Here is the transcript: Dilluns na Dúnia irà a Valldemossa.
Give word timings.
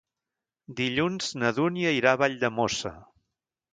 Dilluns 0.79 1.29
na 1.43 1.51
Dúnia 1.59 1.93
irà 1.99 2.17
a 2.17 2.19
Valldemossa. 2.23 2.95